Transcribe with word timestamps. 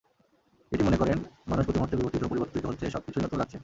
Katie 0.71 0.83
মনে 0.83 0.97
করেন, 0.97 1.17
মানুষ 1.47 1.63
প্রতিমুহূর্তে 1.65 1.97
বিবর্তিত, 1.97 2.23
পরিবর্তিত 2.23 2.63
হচ্ছে, 2.65 2.85
সবকিছুই 2.89 3.23
নতুন 3.23 3.39
লাগছে। 3.39 3.57